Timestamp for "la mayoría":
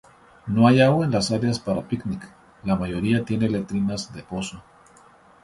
2.63-3.23